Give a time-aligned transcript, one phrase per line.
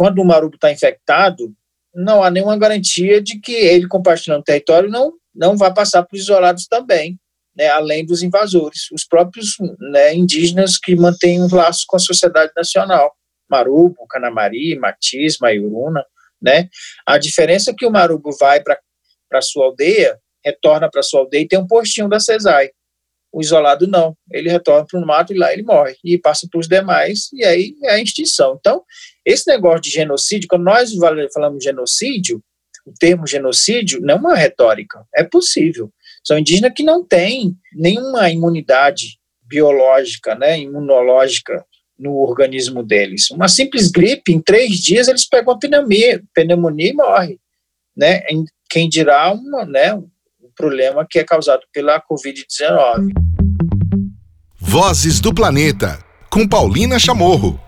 [0.00, 1.54] quando o marubo está infectado,
[1.94, 6.16] não há nenhuma garantia de que ele, compartilhando o território, não, não vai passar para
[6.16, 7.20] os isolados também,
[7.54, 12.50] né, além dos invasores, os próprios né, indígenas que mantêm um laço com a sociedade
[12.56, 13.14] nacional,
[13.46, 16.02] Marubo, Canamari, Matiz, Maiuruna,
[16.40, 16.70] né?
[17.06, 18.78] A diferença é que o Marubo vai para
[19.34, 22.70] a sua aldeia, retorna para sua aldeia e tem um postinho da CESAI.
[23.32, 26.58] O isolado não, ele retorna para o mato e lá ele morre, e passa para
[26.58, 28.56] os demais, e aí é a extinção.
[28.58, 28.82] Então,
[29.24, 30.92] esse negócio de genocídio, quando nós
[31.32, 32.42] falamos genocídio,
[32.84, 35.92] o termo genocídio não é uma retórica, é possível.
[36.24, 41.64] São indígenas que não têm nenhuma imunidade biológica, né, imunológica
[41.98, 43.30] no organismo deles.
[43.30, 47.40] Uma simples gripe, em três dias eles pegam a pneumonia, pneumonia e morrem.
[47.96, 48.22] Né?
[48.70, 50.00] Quem dirá uma, né,
[50.60, 53.12] problema que é causado pela Covid-19.
[54.60, 57.58] Vozes do Planeta, com Paulina Chamorro.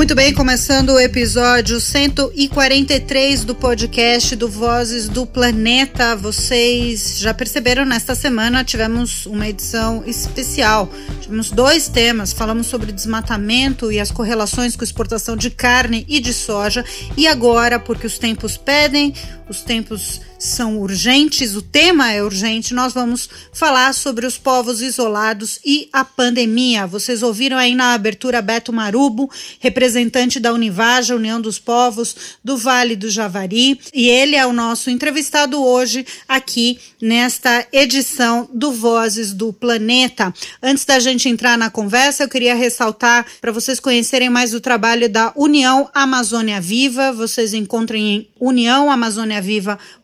[0.00, 6.16] Muito bem, começando o episódio 143 do podcast do Vozes do Planeta.
[6.16, 10.88] Vocês já perceberam, nesta semana tivemos uma edição especial.
[11.20, 16.32] Tivemos dois temas, falamos sobre desmatamento e as correlações com exportação de carne e de
[16.32, 16.82] soja.
[17.14, 19.12] E agora, porque os tempos pedem,
[19.50, 25.60] os tempos são urgentes, o tema é urgente, nós vamos falar sobre os povos isolados
[25.64, 26.86] e a pandemia.
[26.86, 32.96] Vocês ouviram aí na abertura Beto Marubo, representante da Univaja, União dos Povos do Vale
[32.96, 39.52] do Javari, e ele é o nosso entrevistado hoje aqui nesta edição do Vozes do
[39.52, 40.32] Planeta.
[40.62, 45.06] Antes da gente entrar na conversa, eu queria ressaltar para vocês conhecerem mais o trabalho
[45.06, 47.12] da União Amazônia Viva.
[47.12, 49.99] Vocês encontram em uniãoamazoniaviva.com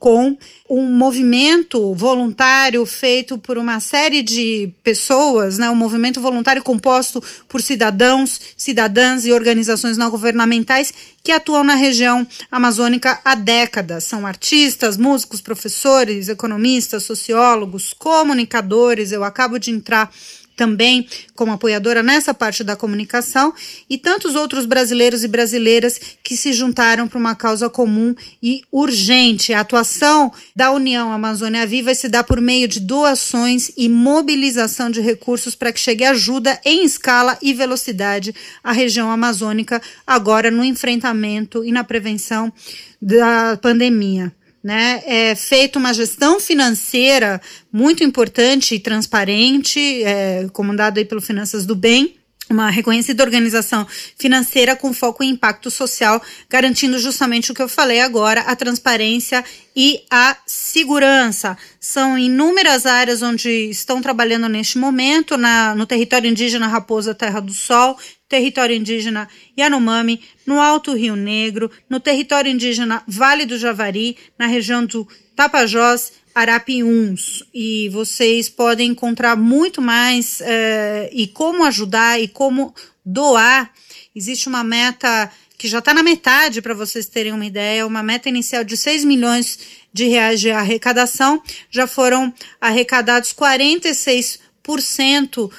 [0.00, 0.36] com
[0.68, 7.62] um movimento voluntário feito por uma série de pessoas, né, um movimento voluntário composto por
[7.62, 14.04] cidadãos, cidadãs e organizações não governamentais que atuam na região amazônica há décadas.
[14.04, 19.12] São artistas, músicos, professores, economistas, sociólogos, comunicadores.
[19.12, 20.10] Eu acabo de entrar
[20.56, 23.52] também como apoiadora nessa parte da comunicação,
[23.88, 29.52] e tantos outros brasileiros e brasileiras que se juntaram para uma causa comum e urgente.
[29.52, 35.00] A atuação da União Amazônia Viva se dá por meio de doações e mobilização de
[35.00, 41.64] recursos para que chegue ajuda em escala e velocidade à região amazônica, agora no enfrentamento
[41.64, 42.52] e na prevenção
[43.00, 44.32] da pandemia
[44.64, 47.38] né, é feita uma gestão financeira
[47.70, 52.16] muito importante e transparente, é, comandada aí pelo Finanças do Bem,
[52.48, 53.86] uma reconhecida organização
[54.18, 59.44] financeira com foco em impacto social, garantindo justamente o que eu falei agora, a transparência
[59.74, 61.56] e a segurança.
[61.80, 67.52] São inúmeras áreas onde estão trabalhando neste momento, na, no território indígena Raposa Terra do
[67.52, 67.98] Sol,
[68.28, 74.84] território indígena Yanomami, no Alto Rio Negro, no território indígena Vale do Javari, na região
[74.84, 77.44] do Tapajós, Arapiuns.
[77.54, 82.74] E vocês podem encontrar muito mais é, e como ajudar e como
[83.04, 83.70] doar.
[84.14, 88.28] Existe uma meta que já está na metade, para vocês terem uma ideia, uma meta
[88.28, 89.58] inicial de 6 milhões
[89.92, 91.40] de reais de arrecadação.
[91.70, 94.40] Já foram arrecadados 46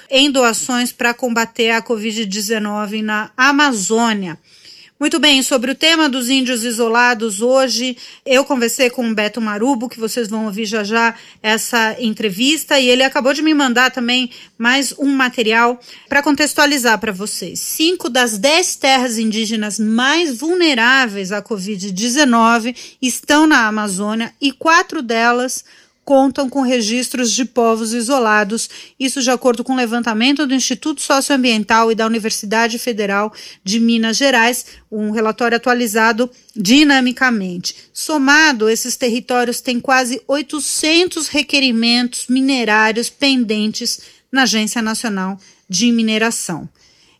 [0.09, 4.37] em doações para combater a Covid-19 na Amazônia.
[4.97, 9.89] Muito bem, sobre o tema dos índios isolados, hoje eu conversei com o Beto Marubo,
[9.89, 11.13] que vocês vão ouvir já já
[11.43, 15.77] essa entrevista, e ele acabou de me mandar também mais um material
[16.07, 17.59] para contextualizar para vocês.
[17.59, 25.65] Cinco das dez terras indígenas mais vulneráveis à Covid-19 estão na Amazônia e quatro delas
[26.05, 31.91] contam com registros de povos isolados, isso de acordo com o levantamento do Instituto Socioambiental
[31.91, 33.33] e da Universidade Federal
[33.63, 37.75] de Minas Gerais, um relatório atualizado dinamicamente.
[37.91, 43.99] Somado, esses territórios têm quase 800 requerimentos minerários pendentes
[44.31, 46.69] na Agência Nacional de Mineração.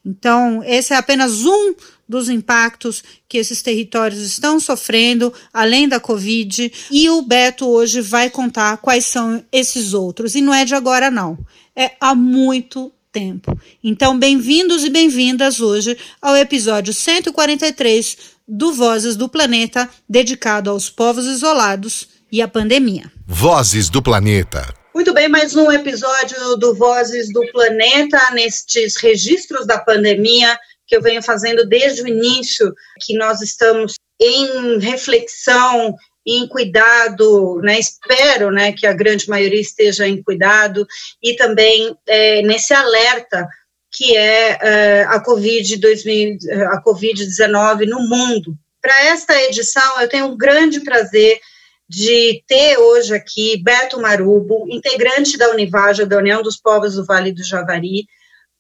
[0.05, 1.73] Então, esse é apenas um
[2.07, 8.29] dos impactos que esses territórios estão sofrendo, além da Covid, e o Beto hoje vai
[8.29, 10.35] contar quais são esses outros.
[10.35, 11.37] E não é de agora, não.
[11.75, 13.57] É há muito tempo.
[13.83, 18.17] Então, bem-vindos e bem-vindas hoje ao episódio 143
[18.47, 23.11] do Vozes do Planeta, dedicado aos povos isolados e à pandemia.
[23.25, 24.73] Vozes do Planeta.
[24.93, 31.01] Muito bem, mais um episódio do Vozes do Planeta, nestes registros da pandemia que eu
[31.01, 35.95] venho fazendo desde o início, que nós estamos em reflexão,
[36.25, 37.79] em cuidado, né?
[37.79, 40.87] Espero, né, que a grande maioria esteja em cuidado
[41.21, 43.47] e também é, nesse alerta
[43.95, 46.37] que é uh, a Covid-19
[46.69, 48.57] a COVID no mundo.
[48.81, 51.39] Para esta edição, eu tenho um grande prazer
[51.87, 57.31] de ter hoje aqui Beto Marubo, integrante da Univaja, da União dos Povos do Vale
[57.31, 58.05] do Javari,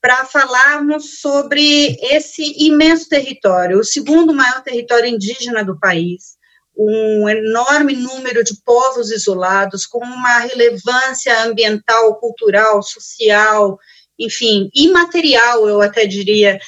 [0.05, 6.35] para falarmos sobre esse imenso território, o segundo maior território indígena do país,
[6.77, 13.79] um enorme número de povos isolados, com uma relevância ambiental, cultural, social,
[14.19, 16.59] enfim, imaterial, eu até diria,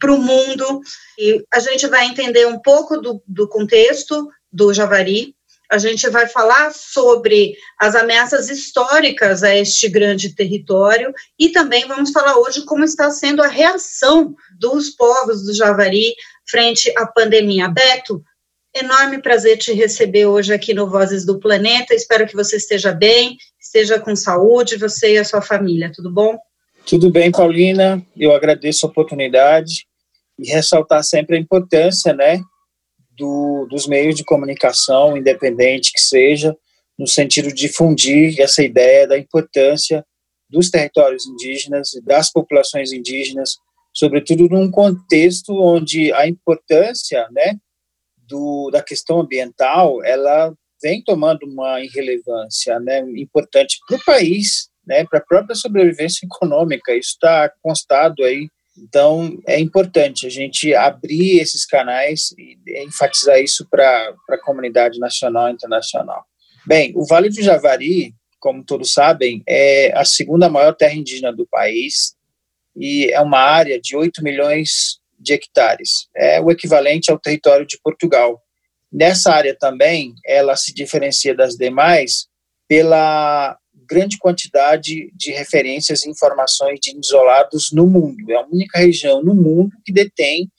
[0.00, 0.80] para o mundo.
[1.16, 5.32] E a gente vai entender um pouco do, do contexto do Javari,
[5.70, 12.10] a gente vai falar sobre as ameaças históricas a este grande território e também vamos
[12.10, 16.14] falar hoje como está sendo a reação dos povos do Javari
[16.48, 17.68] frente à pandemia.
[17.68, 18.22] Beto,
[18.74, 21.94] enorme prazer te receber hoje aqui no Vozes do Planeta.
[21.94, 26.38] Espero que você esteja bem, esteja com saúde, você e a sua família, tudo bom?
[26.86, 28.00] Tudo bem, Paulina.
[28.16, 29.86] Eu agradeço a oportunidade
[30.38, 32.40] e ressaltar sempre a importância, né,
[33.16, 36.56] do, dos meios de comunicação, independente que seja,
[36.98, 40.04] no sentido de difundir essa ideia da importância
[40.48, 43.56] dos territórios indígenas e das populações indígenas,
[43.92, 47.56] sobretudo num contexto onde a importância, né,
[48.28, 55.04] do, da questão ambiental, ela vem tomando uma irrelevância, né, importante para o país, né,
[55.04, 56.94] para a própria sobrevivência econômica.
[56.94, 63.66] Isso está constado aí então, é importante a gente abrir esses canais e enfatizar isso
[63.70, 66.24] para a comunidade nacional e internacional.
[66.66, 71.46] Bem, o Vale do Javari, como todos sabem, é a segunda maior terra indígena do
[71.46, 72.14] país
[72.76, 76.08] e é uma área de 8 milhões de hectares.
[76.14, 78.42] É o equivalente ao território de Portugal.
[78.92, 82.28] Nessa área também, ela se diferencia das demais
[82.68, 83.56] pela
[83.88, 88.30] grande quantidade de referências e informações de isolados no mundo.
[88.30, 90.50] É a única região no mundo que detém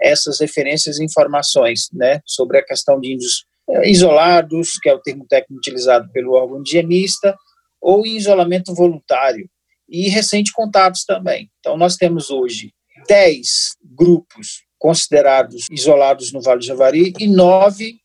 [0.00, 5.00] essas referências e informações né, sobre a questão de índios eh, isolados, que é o
[5.00, 7.36] termo técnico utilizado pelo órgão indigenista,
[7.80, 9.48] ou em isolamento voluntário,
[9.88, 11.50] e recente contatos também.
[11.60, 12.72] Então, nós temos hoje
[13.08, 17.96] 10 grupos considerados isolados no Vale do Javari e nove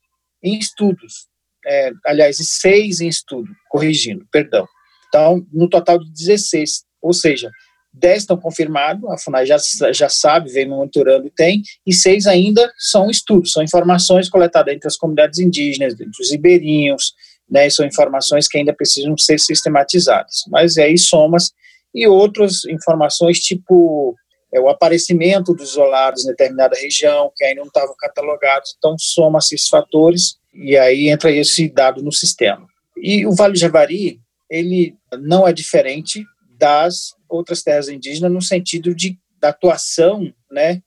[0.44, 1.31] em estudos
[1.66, 4.68] é, aliás, seis em estudo, corrigindo, perdão.
[5.08, 7.52] Então, no total de 16, ou seja,
[7.94, 9.58] 10 estão confirmados, a FUNAI já,
[9.94, 14.88] já sabe, vem monitorando e tem, e seis ainda são estudos, são informações coletadas entre
[14.88, 17.14] as comunidades indígenas, entre os ribeirinhos,
[17.50, 20.44] né, são informações que ainda precisam ser sistematizadas.
[20.48, 21.52] Mas aí somas
[21.94, 24.16] e outras informações, tipo
[24.54, 29.56] é, o aparecimento dos isolados em determinada região, que ainda não estavam catalogados, então soma-se
[29.56, 32.66] esses fatores e aí entra esse dado no sistema.
[32.98, 34.20] E o Vale do Javari,
[34.50, 36.26] ele não é diferente
[36.58, 40.82] das outras terras indígenas no sentido de da atuação, né,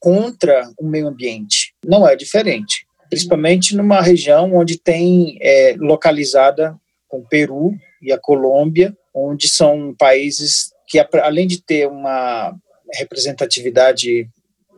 [0.00, 1.74] contra o meio ambiente.
[1.86, 6.74] Não é diferente, principalmente numa região onde tem é, localizada
[7.06, 12.54] com o Peru e a Colômbia, onde são países que além de ter uma
[12.94, 14.28] representatividade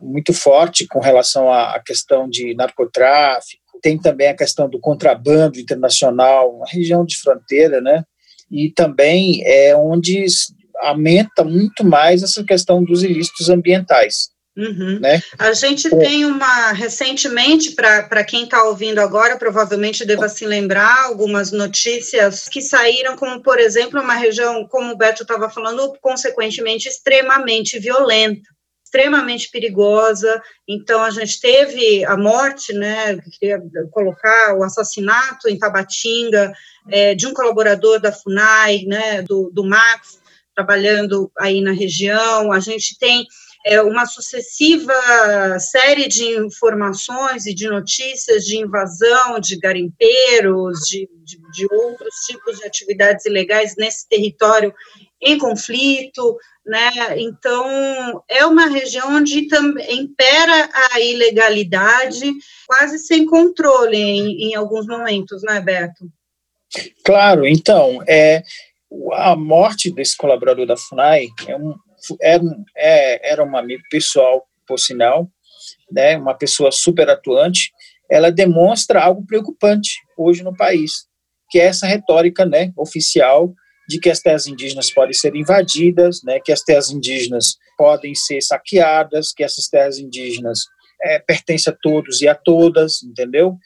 [0.01, 6.55] muito forte com relação à questão de narcotráfico tem também a questão do contrabando internacional,
[6.55, 8.03] uma região de fronteira, né?
[8.49, 10.25] E também é onde
[10.77, 14.29] aumenta muito mais essa questão dos ilícitos ambientais.
[14.57, 14.99] Uhum.
[14.99, 15.21] Né?
[15.37, 15.97] A gente é.
[15.97, 22.61] tem uma, recentemente, para quem está ouvindo agora, provavelmente deva se lembrar, algumas notícias que
[22.61, 28.55] saíram, como, por exemplo, uma região, como o Beto estava falando, consequentemente extremamente violenta
[28.95, 30.41] extremamente perigosa.
[30.65, 36.53] Então, a gente teve a morte, né, queria colocar o assassinato em Tabatinga
[36.89, 40.19] é, de um colaborador da FUNAI, né, do, do Max,
[40.55, 42.53] trabalhando aí na região.
[42.53, 43.27] A gente tem
[43.65, 44.93] é, uma sucessiva
[45.59, 52.59] série de informações e de notícias de invasão de garimpeiros, de, de, de outros tipos
[52.59, 54.71] de atividades ilegais nesse território
[55.19, 56.91] em conflito, né?
[57.17, 59.47] Então, é uma região onde
[59.89, 62.31] impera a ilegalidade,
[62.67, 66.07] quase sem controle em, em alguns momentos, né, Beto?
[67.03, 68.43] Claro, então, é,
[69.13, 71.73] a morte desse colaborador da FUNAI é um,
[72.21, 72.43] era,
[72.75, 75.29] é, era um amigo pessoal, por sinal,
[75.91, 77.71] né, uma pessoa super atuante,
[78.09, 81.07] ela demonstra algo preocupante hoje no país,
[81.49, 83.53] que é essa retórica né, oficial
[83.87, 88.41] de que as terras indígenas podem ser invadidas, né, que as terras indígenas podem ser
[88.41, 90.59] saqueadas, que essas terras indígenas
[91.01, 93.57] é, pertencem a todos e a todas, entendeu?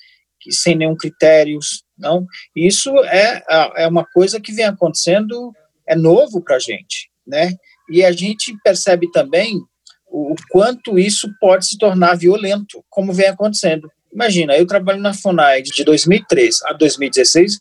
[0.42, 2.26] Que sem nenhum critérios, não.
[2.56, 3.44] Isso é,
[3.78, 5.54] é uma coisa que vem acontecendo,
[5.88, 7.54] é novo para a gente, né?
[7.90, 9.60] E a gente percebe também
[10.08, 13.90] o quanto isso pode se tornar violento, como vem acontecendo.
[14.12, 17.60] Imagina, eu trabalho na FUNAI de 2003 a 2016,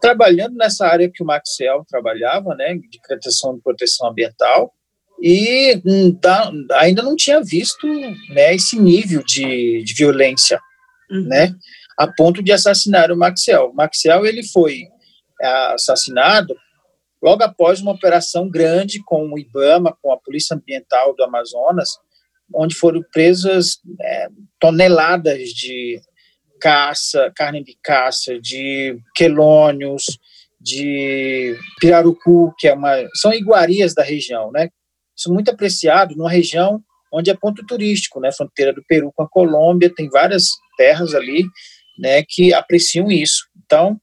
[0.00, 4.72] trabalhando nessa área que o Maxwell trabalhava, né, de proteção, proteção ambiental,
[5.20, 5.80] e
[6.74, 7.86] ainda não tinha visto
[8.28, 10.60] né, esse nível de, de violência,
[11.10, 11.22] uhum.
[11.22, 11.54] né,
[11.98, 13.70] a ponto de assassinar o Maxwell.
[13.70, 14.82] O Maxwell ele foi
[15.40, 16.54] é, assassinado
[17.26, 21.98] logo após uma operação grande com o IBAMA, com a Polícia Ambiental do Amazonas,
[22.54, 24.28] onde foram presas é,
[24.60, 26.00] toneladas de
[26.60, 30.04] caça, carne de caça, de quelônios,
[30.60, 34.68] de pirarucu, que é uma, são iguarias da região, né?
[35.18, 36.80] Isso muito apreciado numa região
[37.12, 38.30] onde é ponto turístico, né?
[38.30, 40.44] Fronteira do Peru com a Colômbia, tem várias
[40.76, 41.44] terras ali,
[41.98, 43.48] né, que apreciam isso.
[43.64, 43.98] Então,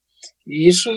[0.46, 0.90] isso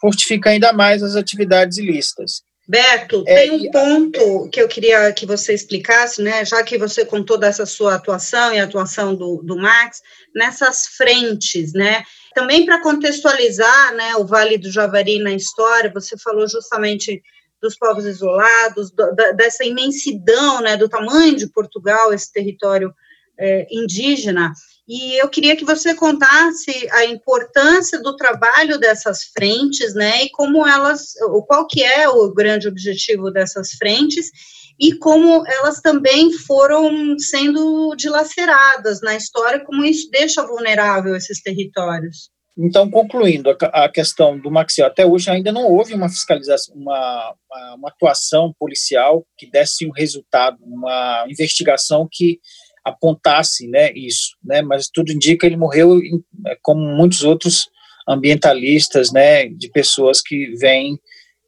[0.00, 2.42] fortifica ainda mais as atividades ilícitas.
[2.70, 7.04] Beto, é, tem um ponto que eu queria que você explicasse, né, já que você
[7.04, 10.00] contou dessa sua atuação e a atuação do, do Max,
[10.32, 16.46] nessas frentes, né, também para contextualizar, né, o Vale do Javari na história, você falou
[16.46, 17.20] justamente
[17.60, 22.94] dos povos isolados, do, da, dessa imensidão, né, do tamanho de Portugal, esse território
[23.36, 24.52] é, indígena,
[24.92, 30.66] e eu queria que você contasse a importância do trabalho dessas frentes, né, e como
[30.66, 31.12] elas,
[31.46, 34.32] qual que é o grande objetivo dessas frentes,
[34.80, 42.28] e como elas também foram sendo dilaceradas na história, como isso deixa vulnerável esses territórios.
[42.58, 47.34] Então, concluindo a, questão do Maxiel, até hoje ainda não houve uma fiscalização, uma,
[47.76, 52.40] uma atuação policial que desse um resultado, uma investigação que
[52.84, 56.00] apontasse né, isso, né, mas tudo indica que ele morreu
[56.46, 57.68] é, como muitos outros
[58.08, 60.98] ambientalistas, né, de pessoas que vêm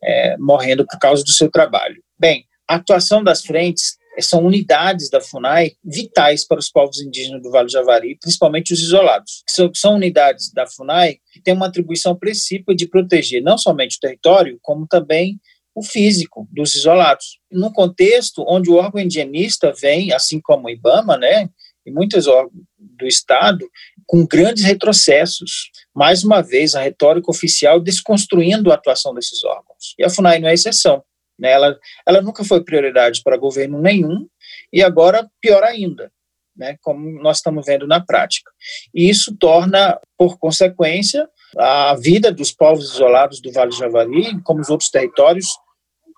[0.03, 2.03] é, morrendo por causa do seu trabalho.
[2.19, 7.51] Bem, a atuação das frentes são unidades da FUNAI vitais para os povos indígenas do
[7.51, 9.43] Vale do Javari, principalmente os isolados.
[9.49, 14.01] São, são unidades da FUNAI que têm uma atribuição principal de proteger não somente o
[14.01, 15.41] território, como também
[15.75, 17.39] o físico dos isolados.
[17.51, 21.49] Num contexto onde o órgão indigenista vem, assim como o IBAMA, né,
[21.85, 23.69] e muitos órgãos do Estado,
[24.07, 25.71] com grandes retrocessos.
[25.95, 29.95] Mais uma vez, a retórica oficial desconstruindo a atuação desses órgãos.
[29.99, 31.03] E a FUNAI não é exceção.
[31.39, 31.51] Né?
[31.51, 34.27] Ela, ela nunca foi prioridade para governo nenhum,
[34.73, 36.13] e agora pior ainda.
[36.55, 38.51] Né, como nós estamos vendo na prática.
[38.95, 41.27] E isso torna, por consequência,
[41.59, 45.47] a vida dos povos isolados do Vale do Javari, como os outros territórios,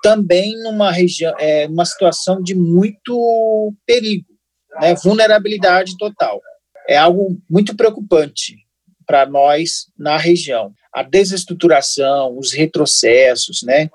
[0.02, 4.28] também numa região, é, uma situação de muito perigo,
[4.80, 6.40] né, vulnerabilidade total.
[6.88, 8.56] É algo muito preocupante
[9.06, 10.72] para nós na região.
[10.92, 13.88] A desestruturação, os retrocessos, né,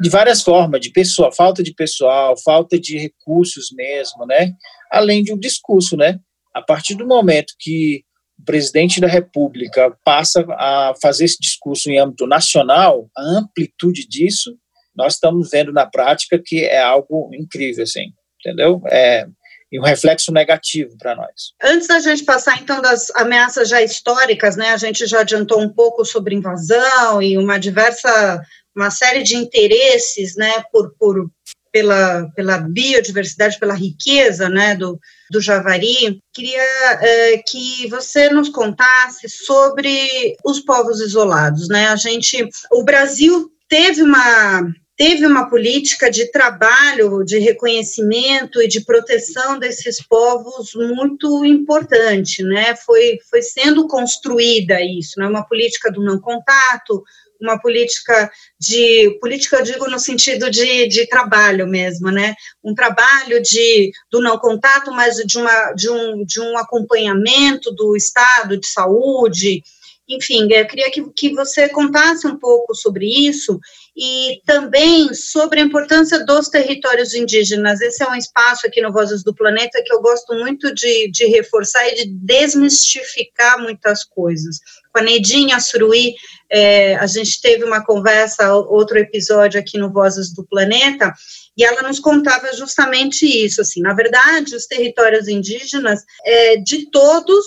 [0.00, 4.52] de várias formas, de pessoal, falta de pessoal, falta de recursos mesmo, né,
[4.90, 6.20] além de um discurso, né,
[6.54, 8.04] a partir do momento que
[8.38, 14.56] o presidente da República passa a fazer esse discurso em âmbito nacional, a amplitude disso
[14.98, 18.82] nós estamos vendo na prática que é algo incrível, assim, entendeu?
[18.90, 19.24] É,
[19.70, 21.52] e um reflexo negativo para nós.
[21.62, 25.68] Antes da gente passar, então, das ameaças já históricas, né, a gente já adiantou um
[25.72, 28.42] pouco sobre invasão e uma diversa,
[28.74, 31.30] uma série de interesses, né, por, por
[31.72, 34.98] pela, pela biodiversidade, pela riqueza, né, do,
[35.30, 36.20] do Javari.
[36.32, 36.62] Queria
[37.00, 44.02] é, que você nos contasse sobre os povos isolados, né, a gente, o Brasil teve
[44.02, 44.62] uma
[44.98, 52.74] teve uma política de trabalho, de reconhecimento e de proteção desses povos muito importante, né?
[52.74, 55.28] Foi, foi sendo construída isso, né?
[55.28, 57.04] Uma política do não contato,
[57.40, 62.34] uma política de política eu digo no sentido de, de trabalho mesmo, né?
[62.62, 67.96] Um trabalho de do não contato, mas de uma de um, de um acompanhamento do
[67.96, 69.62] estado de saúde,
[70.08, 73.60] enfim, eu queria que, que você contasse um pouco sobre isso
[73.94, 77.82] e também sobre a importância dos territórios indígenas.
[77.82, 81.26] Esse é um espaço aqui no Vozes do Planeta que eu gosto muito de, de
[81.26, 84.60] reforçar e de desmistificar muitas coisas.
[84.92, 86.14] Com a Nedinha Suruí,
[86.50, 91.12] é, a gente teve uma conversa, outro episódio aqui no Vozes do Planeta,
[91.56, 97.44] e ela nos contava justamente isso, assim, na verdade, os territórios indígenas, é, de todos,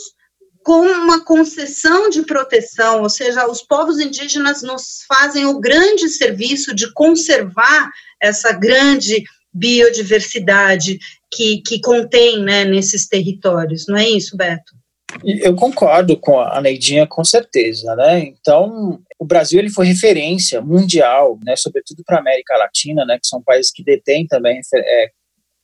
[0.64, 6.76] com uma concessão de proteção, ou seja, os povos indígenas nos fazem o grande serviço
[6.76, 7.90] de conservar
[8.22, 11.00] essa grande biodiversidade
[11.32, 14.81] que, que contém né, nesses territórios, não é isso, Beto?
[15.24, 18.20] Eu concordo com a Neidinha, com certeza, né?
[18.20, 23.28] Então, o Brasil ele foi referência mundial, né, sobretudo para a América Latina, né, que
[23.28, 25.12] são países que detêm também é,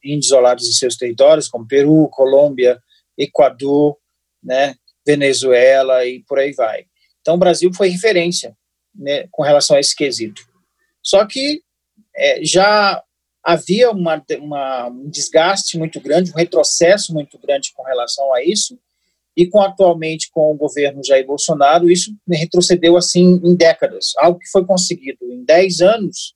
[0.03, 2.79] índios isolados em seus territórios, como Peru, Colômbia,
[3.17, 3.97] Equador,
[4.43, 4.75] né,
[5.05, 6.85] Venezuela e por aí vai.
[7.21, 8.55] Então, o Brasil foi referência
[8.93, 10.41] né, com relação a esse quesito.
[11.01, 11.61] Só que
[12.15, 13.01] é, já
[13.43, 18.77] havia uma, uma, um desgaste muito grande, um retrocesso muito grande com relação a isso,
[19.37, 24.13] e com atualmente com o governo Jair Bolsonaro, isso retrocedeu assim em décadas.
[24.17, 26.33] Algo que foi conseguido em 10 anos,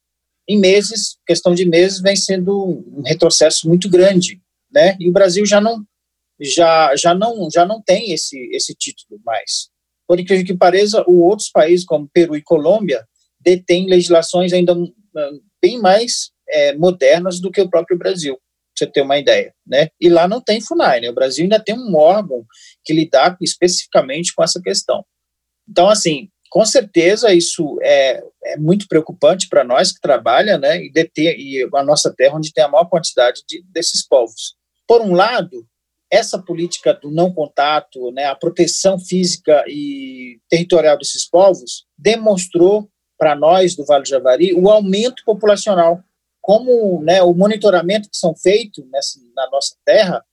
[0.47, 4.39] em meses, questão de meses, vem sendo um retrocesso muito grande,
[4.71, 4.95] né?
[4.99, 5.83] E o Brasil já não
[6.39, 9.69] já já não já não tem esse esse título mais.
[10.07, 13.03] Por incrível que pareça, outros países como Peru e Colômbia
[13.39, 14.75] detêm legislações ainda
[15.59, 18.37] bem mais é, modernas do que o próprio Brasil
[18.81, 19.89] você ter uma ideia, né?
[19.99, 21.09] E lá não tem FUNAI, né?
[21.09, 22.45] O Brasil ainda tem um órgão
[22.83, 25.05] que lidar especificamente com essa questão.
[25.69, 30.83] Então, assim, com certeza isso é, é muito preocupante para nós que trabalha, né?
[30.83, 34.55] E, deter, e a nossa terra onde tem a maior quantidade de, desses povos.
[34.87, 35.65] Por um lado,
[36.11, 43.33] essa política do não contato, né, a proteção física e territorial desses povos demonstrou para
[43.33, 46.03] nós do Vale do Javari o aumento populacional
[46.41, 50.23] como né, o monitoramento que são feitos nessa, na nossa terra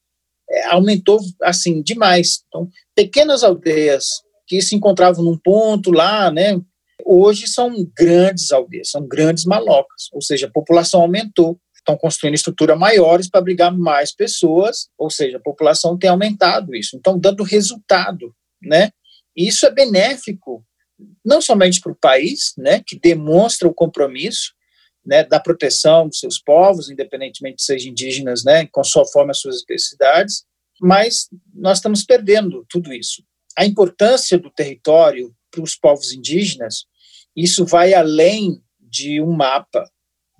[0.50, 2.42] é, aumentou assim demais.
[2.48, 6.58] Então, pequenas aldeias que se encontravam num ponto lá, né,
[7.04, 11.60] hoje são grandes aldeias, são grandes malocas, ou seja, a população aumentou.
[11.74, 16.96] Estão construindo estruturas maiores para abrigar mais pessoas, ou seja, a população tem aumentado isso.
[16.96, 18.90] Então, dando resultado, né?
[19.34, 20.62] Isso é benéfico,
[21.24, 24.52] não somente para o país, né, que demonstra o compromisso,
[25.08, 30.44] né, da proteção dos seus povos, independentemente de sejam indígenas, né, conforme as suas especificidades,
[30.78, 33.22] mas nós estamos perdendo tudo isso.
[33.56, 36.84] A importância do território para os povos indígenas,
[37.34, 39.90] isso vai além de um mapa,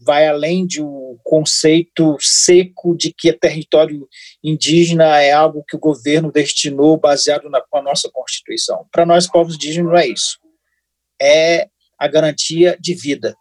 [0.01, 4.07] vai além de um conceito seco de que território
[4.45, 8.87] indígena é algo que o governo destinou baseado na com a nossa Constituição.
[8.93, 10.39] Para nós, povos indígenas, não é isso.
[11.21, 13.35] É a garantia de vida,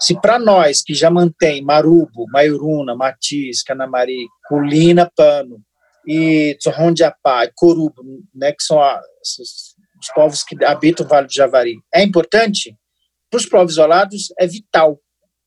[0.00, 5.60] se para nós, que já mantém Marubo, Maiuruna, Matiz, Canamari, Culina, Pano
[6.06, 8.02] e Tsorrondiapá e Corubo,
[8.34, 12.74] né, que são a, os povos que habitam o Vale do Javari, é importante,
[13.30, 14.98] para os povos isolados é vital,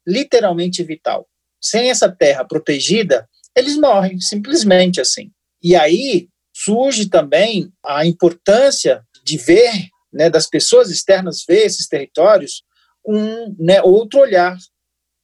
[0.08, 1.28] literalmente vital.
[1.60, 5.32] Sem essa terra protegida, eles morrem, simplesmente assim.
[5.62, 9.72] E aí surge também a importância de ver,
[10.14, 12.64] né, das pessoas externas ver esses territórios
[13.06, 14.58] um né, outro olhar,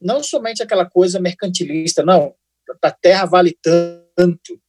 [0.01, 2.33] não somente aquela coisa mercantilista, não,
[2.81, 4.59] a terra vale tanto,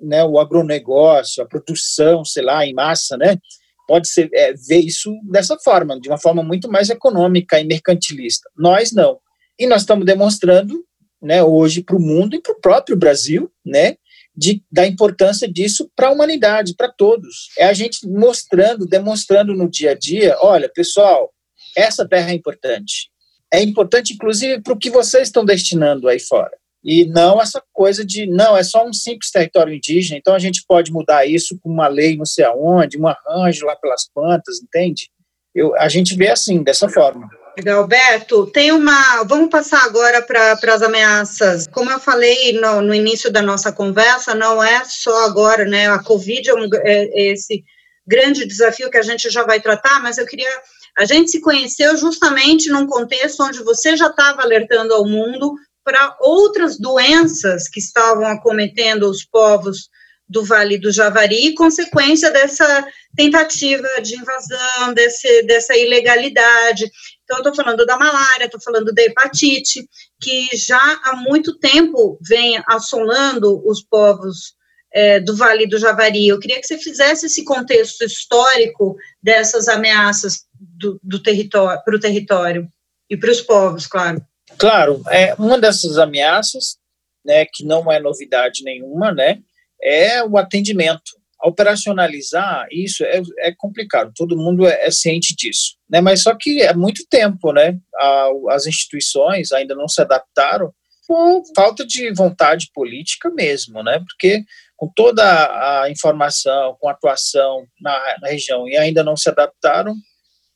[0.00, 3.38] né, o agronegócio, a produção, sei lá, em massa, né,
[3.86, 8.48] pode ser é, ver isso dessa forma, de uma forma muito mais econômica e mercantilista.
[8.56, 9.18] Nós não.
[9.58, 10.84] E nós estamos demonstrando,
[11.22, 13.96] né, hoje para o mundo e para o próprio Brasil, né,
[14.36, 17.50] de, da importância disso para a humanidade, para todos.
[17.58, 21.32] É a gente mostrando, demonstrando no dia a dia, olha, pessoal,
[21.76, 23.10] essa terra é importante.
[23.52, 26.52] É importante, inclusive, para o que vocês estão destinando aí fora.
[26.82, 30.62] E não essa coisa de, não, é só um simples território indígena, então a gente
[30.68, 35.08] pode mudar isso com uma lei não sei aonde, um arranjo lá pelas plantas, entende?
[35.54, 37.26] Eu, a gente vê assim, dessa forma.
[37.56, 39.22] Legal, Beto, tem uma.
[39.22, 41.68] Vamos passar agora para as ameaças.
[41.68, 45.88] Como eu falei no, no, início da nossa conversa, não é só agora, né?
[45.88, 47.62] A Covid é, um, é esse
[48.06, 50.50] grande desafio que a gente já vai tratar, mas eu queria
[50.96, 56.16] a gente se conheceu justamente num contexto onde você já estava alertando ao mundo para
[56.20, 59.90] outras doenças que estavam acometendo os povos
[60.26, 66.90] do Vale do Javari, consequência dessa tentativa de invasão, desse, dessa ilegalidade.
[67.22, 69.86] Então, eu estou falando da malária, estou falando da hepatite,
[70.20, 74.54] que já há muito tempo vem assolando os povos
[74.94, 76.28] é, do Vale do Javari.
[76.28, 82.00] Eu queria que você fizesse esse contexto histórico dessas ameaças do, do território para o
[82.00, 82.68] território
[83.08, 84.24] e para os povos, claro.
[84.58, 86.76] Claro, é uma dessas ameaças,
[87.24, 89.38] né, que não é novidade nenhuma, né,
[89.82, 91.12] é o atendimento.
[91.42, 96.62] Operacionalizar isso é, é complicado, todo mundo é, é, ciente disso, né, mas só que
[96.62, 100.72] é muito tempo, né, a, as instituições ainda não se adaptaram
[101.06, 104.42] por falta de vontade política mesmo, né, porque
[104.76, 109.94] com toda a informação, com a atuação na, na região e ainda não se adaptaram,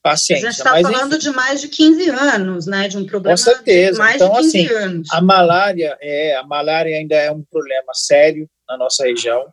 [0.08, 0.48] paciência.
[0.48, 3.42] A gente está falando enfim, de mais de 15 anos, né, de um problema com
[3.42, 3.92] certeza.
[3.92, 5.08] de mais então, de 15 assim, anos.
[5.12, 9.46] A malária, é, a malária ainda é um problema sério na nossa região.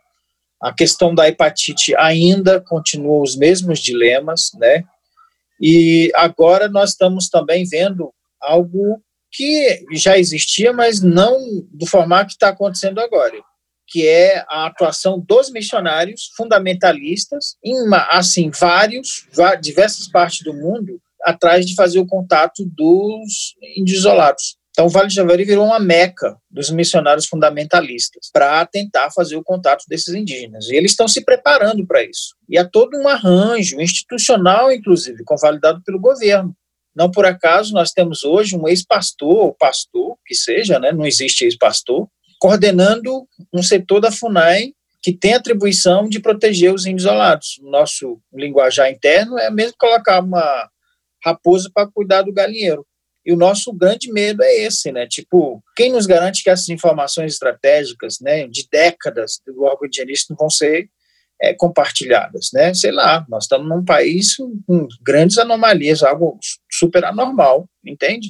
[0.62, 4.84] A questão da hepatite ainda continua os mesmos dilemas, né?
[5.62, 11.38] E agora nós estamos também vendo algo que já existia, mas não
[11.72, 13.36] do formato que está acontecendo agora,
[13.96, 17.74] que é a atuação dos missionários fundamentalistas em
[18.10, 19.26] assim vários
[19.62, 24.58] diversas partes do mundo atrás de fazer o contato dos índios isolados.
[24.72, 29.44] Então, o Vale do Javari virou uma meca dos missionários fundamentalistas para tentar fazer o
[29.44, 30.68] contato desses indígenas.
[30.68, 32.36] E eles estão se preparando para isso.
[32.50, 36.54] E há todo um arranjo institucional, inclusive, convalidado pelo governo.
[36.94, 41.46] Não por acaso nós temos hoje um ex-pastor, ou pastor, que seja, né, não existe
[41.46, 47.60] ex-pastor, coordenando um setor da FUNAI que tem atribuição de proteger os índios isolados.
[47.62, 50.70] Nosso linguajar interno é mesmo colocar uma
[51.24, 52.86] raposa para cuidar do galinheiro.
[53.26, 55.08] E o nosso grande medo é esse, né?
[55.08, 60.38] Tipo, quem nos garante que essas informações estratégicas, né, de décadas do órgão higienista não
[60.38, 60.90] vão ser
[61.42, 62.74] é, compartilhadas, né?
[62.74, 66.40] Sei lá, nós estamos num país com grandes anomalias, algo
[66.72, 68.30] super anormal, entende?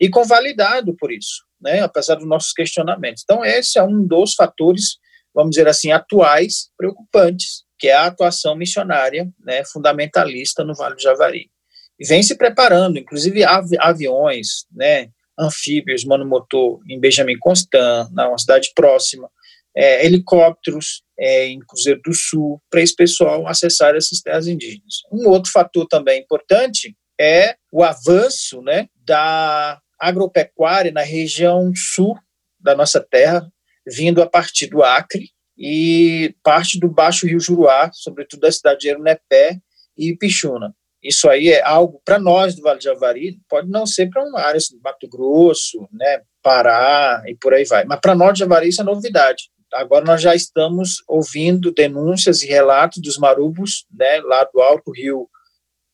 [0.00, 1.80] E convalidado por isso, né?
[1.80, 3.22] Apesar dos nossos questionamentos.
[3.24, 4.96] Então, esse é um dos fatores,
[5.34, 11.02] vamos dizer assim, atuais preocupantes, que é a atuação missionária, né, fundamentalista no Vale do
[11.02, 11.50] Javari
[11.98, 18.38] e vem se preparando, inclusive avi aviões, né, anfíbios, monomotor em Benjamin Constant, na uma
[18.38, 19.30] cidade próxima,
[19.74, 25.02] é, helicópteros é, em Cruzeiro do Sul, para esse pessoal acessar essas terras indígenas.
[25.12, 32.18] Um outro fator também importante é o avanço né, da agropecuária na região sul
[32.58, 33.46] da nossa terra,
[33.86, 38.88] vindo a partir do Acre e parte do Baixo Rio Juruá, sobretudo da cidade de
[38.88, 39.58] Erunepé
[39.96, 40.74] e Pichuna.
[41.02, 44.40] Isso aí é algo para nós do Vale de Javari, pode não ser para uma
[44.40, 48.68] área do Mato Grosso, né, Pará e por aí vai, mas para nós de Javari
[48.68, 49.44] isso é novidade.
[49.72, 55.28] Agora nós já estamos ouvindo denúncias e relatos dos marubos, né, lá do Alto Rio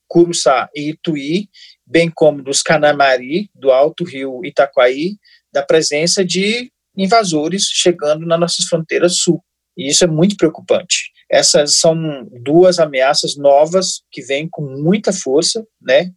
[0.08, 1.48] Curuçá e Ituí,
[1.92, 5.16] bem como dos Canamari, do Alto Rio Itaquaí,
[5.52, 9.44] da presença de invasores chegando nas nossas fronteiras sul.
[9.76, 11.12] E isso é muito preocupante.
[11.30, 16.10] Essas são duas ameaças novas que vêm com muita força, né,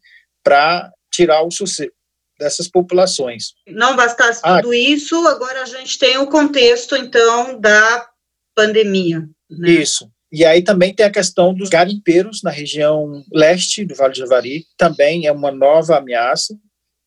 [0.43, 1.93] para tirar o sossego
[2.39, 3.53] dessas populações.
[3.67, 8.09] Não bastasse ah, tudo isso, agora a gente tem o contexto, então, da
[8.53, 9.21] pandemia.
[9.49, 9.71] Né?
[9.71, 10.09] Isso.
[10.35, 14.65] E aí também tem a questão dos garimpeiros na região leste do Vale do Javari,
[14.77, 16.53] também é uma nova ameaça,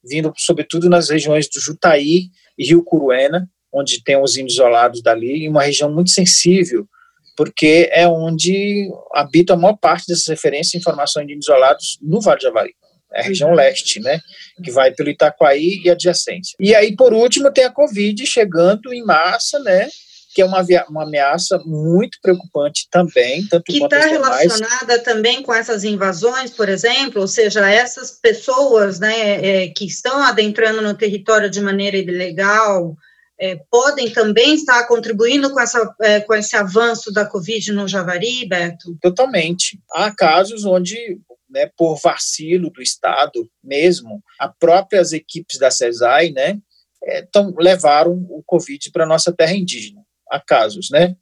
[0.02, 5.44] vindo sobretudo nas regiões do Jutaí e Rio Curuena, onde tem os índios isolados dali,
[5.44, 6.88] em uma região muito sensível
[7.36, 12.38] porque é onde habita a maior parte dessas referências e informações de isolados no Vale
[12.38, 12.74] de Javari.
[13.14, 13.54] É a região uhum.
[13.54, 14.18] leste, né,
[14.64, 16.56] que vai pelo Itaquaí e adjacência.
[16.58, 19.88] E aí, por último, tem a Covid chegando em massa, né,
[20.34, 25.84] que é uma, uma ameaça muito preocupante também, tanto que está relacionada também com essas
[25.84, 31.60] invasões, por exemplo, ou seja, essas pessoas, né, é, que estão adentrando no território de
[31.60, 32.94] maneira ilegal,
[33.40, 38.46] é, podem também estar contribuindo com, essa, é, com esse avanço da Covid no Javari,
[38.46, 38.98] Beto?
[39.00, 39.80] Totalmente.
[39.92, 46.58] Há casos onde, né, por vacilo do Estado mesmo, as próprias equipes da CESAI, né,
[47.02, 50.02] é, tão, levaram o Covid para a nossa terra indígena.
[50.30, 51.14] Há casos, né,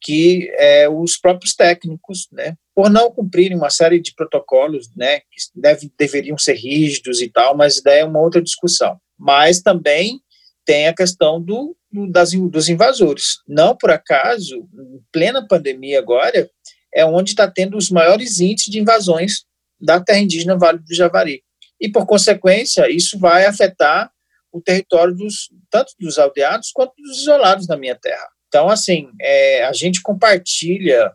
[0.00, 5.38] que é, os próprios técnicos, né, por não cumprirem uma série de protocolos, né, que
[5.54, 8.98] deve, deveriam ser rígidos e tal, mas daí é uma outra discussão.
[9.18, 10.20] Mas também
[10.64, 11.76] tem a questão do,
[12.10, 13.38] das, dos invasores.
[13.46, 16.50] Não por acaso, em plena pandemia agora,
[16.94, 19.44] é onde está tendo os maiores índices de invasões
[19.80, 21.42] da terra indígena Vale do Javari.
[21.80, 24.10] E, por consequência, isso vai afetar
[24.52, 28.28] o território dos, tanto dos aldeados quanto dos isolados na minha terra.
[28.52, 31.10] Então, assim, é, a gente compartilha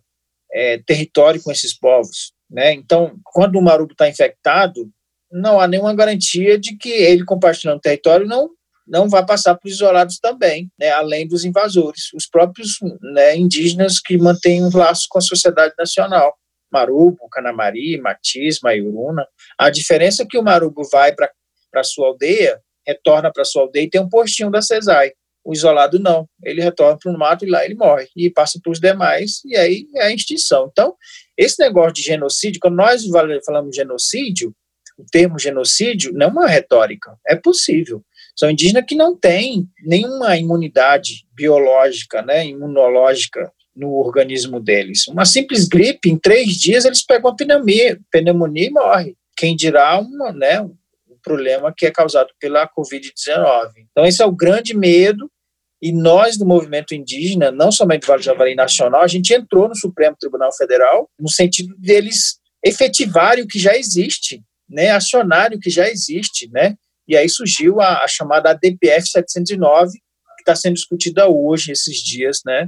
[0.51, 2.33] é, território com esses povos.
[2.49, 2.73] Né?
[2.73, 4.89] Então, quando o marubo está infectado,
[5.31, 8.49] não há nenhuma garantia de que ele compartilhando território não
[8.87, 13.99] não vai passar para os isolados também, né, além dos invasores, os próprios né, indígenas
[13.99, 16.33] que mantêm um laço com a sociedade nacional.
[16.71, 19.27] Marubo, Canamari, Matiz, Maiuruna.
[19.57, 21.29] A diferença é que o Marubo vai para
[21.75, 25.11] a sua aldeia, retorna para a sua aldeia e tem um postinho da CESAI.
[25.47, 28.69] O isolado não, ele retorna para o mato e lá ele morre, e passa para
[28.69, 30.67] os demais, e aí é a extinção.
[30.69, 30.93] Então,
[31.37, 33.01] esse negócio de genocídio, quando nós
[33.45, 34.53] falamos genocídio,
[34.97, 38.03] o termo genocídio não é uma retórica, é possível.
[38.35, 45.07] São indígenas que não têm nenhuma imunidade biológica, né, imunológica no organismo deles.
[45.07, 49.15] Uma simples gripe, em três dias eles pegam a pneumonia, pneumonia e morrem.
[49.37, 50.75] Quem dirá uma, né, um
[51.23, 53.69] problema que é causado pela Covid-19.
[53.89, 55.31] Então, esse é o grande medo
[55.81, 59.67] E nós, do movimento indígena, não somente do Vale do Javari Nacional, a gente entrou
[59.67, 65.61] no Supremo Tribunal Federal no sentido deles efetivarem o que já existe, né, acionarem o
[65.61, 66.75] que já existe, né,
[67.07, 69.99] e aí surgiu a, a chamada ADPF 709, que
[70.41, 72.67] está sendo discutida hoje, esses dias, né,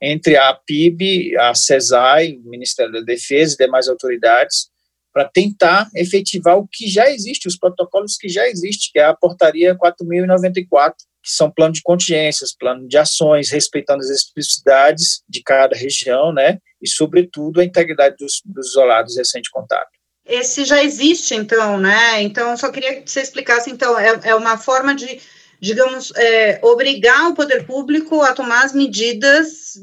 [0.00, 4.68] entre a PIB, a CESAI, o Ministério da Defesa e demais autoridades,
[5.12, 9.14] para tentar efetivar o que já existe, os protocolos que já existem, que é a
[9.14, 15.76] portaria 4094, que são plano de contingências, plano de ações, respeitando as especificidades de cada
[15.76, 19.90] região, né, e, sobretudo, a integridade dos, dos isolados recente contato.
[20.26, 24.58] Esse já existe, então, né, então, só queria que você explicasse, então, é, é uma
[24.58, 25.20] forma de,
[25.60, 29.74] digamos, é, obrigar o poder público a tomar as medidas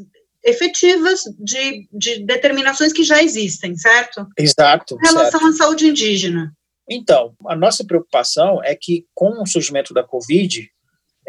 [0.43, 4.25] efetivas de, de determinações que já existem, certo?
[4.37, 4.95] Exato.
[4.95, 5.53] Em relação certo.
[5.53, 6.53] à saúde indígena.
[6.89, 10.69] Então, a nossa preocupação é que, com o surgimento da Covid,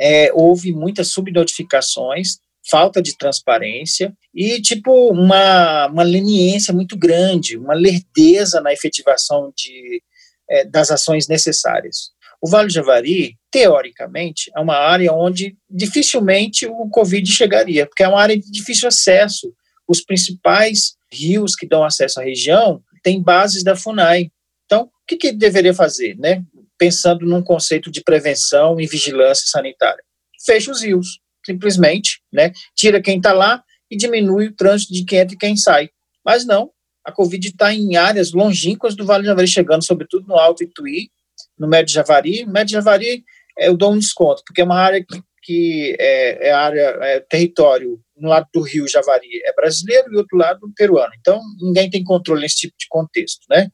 [0.00, 7.74] é, houve muitas subnotificações, falta de transparência e, tipo, uma, uma leniência muito grande, uma
[7.74, 10.02] lerdeza na efetivação de,
[10.48, 12.10] é, das ações necessárias.
[12.40, 18.08] O Vale do Javari, teoricamente, é uma área onde dificilmente o Covid chegaria, porque é
[18.08, 19.52] uma área de difícil acesso.
[19.86, 24.30] Os principais rios que dão acesso à região têm bases da FUNAI.
[24.64, 26.42] Então, o que, que deveria fazer, né?
[26.80, 30.02] Pensando num conceito de prevenção e vigilância sanitária.
[30.44, 32.52] Fecha os rios, simplesmente, né?
[32.74, 35.90] Tira quem está lá e diminui o trânsito de quem entra e quem sai.
[36.24, 36.70] Mas não,
[37.04, 41.10] a Covid está em áreas longínquas do Vale do Javari, chegando sobretudo no Alto Ituí,
[41.58, 42.46] no Médio Javari.
[42.46, 43.24] Médio Javari
[43.58, 48.00] eu dou um desconto, porque é uma área que, que é, é, área, é território
[48.16, 51.12] no lado do rio Javari é brasileiro e outro lado peruano.
[51.18, 53.68] Então, ninguém tem controle nesse tipo de contexto, né?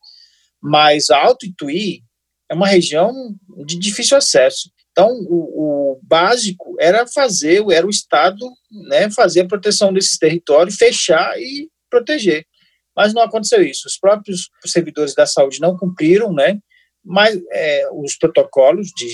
[0.61, 2.03] Mas Alto Ituí
[2.51, 3.13] é uma região
[3.65, 4.71] de difícil acesso.
[4.93, 8.49] Então, o, o, básico era fazer, era o Estado
[8.89, 12.47] né, fazer a proteção desses territórios, fechar e proteger.
[12.97, 13.87] Mas não aconteceu isso.
[13.87, 16.59] Os próprios servidores da saúde não cumpriram, né?
[17.07, 19.07] mas é, os protocolos de,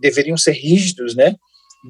[0.00, 1.34] deveriam ser rígidos, né,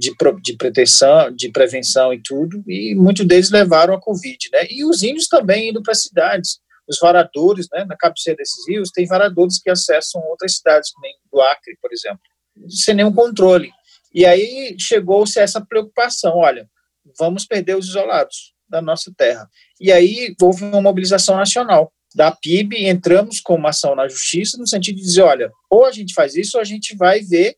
[0.01, 4.85] de, de proteção, de prevenção e tudo, e muitos deles levaram a Covid, né, e
[4.85, 6.59] os índios também indo para as cidades,
[6.91, 11.41] os varadores, né, na cabeceira desses rios, tem varadores que acessam outras cidades, como do
[11.41, 12.21] Acre, por exemplo,
[12.69, 13.71] sem nenhum controle.
[14.13, 16.69] E aí chegou-se a essa preocupação, olha,
[17.17, 19.49] vamos perder os isolados da nossa terra.
[19.81, 24.67] E aí houve uma mobilização nacional da PIB, entramos com uma ação na justiça no
[24.67, 27.55] sentido de dizer, olha, ou a gente faz isso ou a gente vai ver